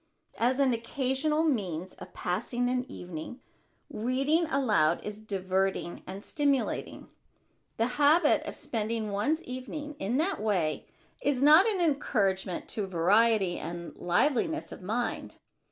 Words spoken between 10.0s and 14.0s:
that way is not an encouragement to variety and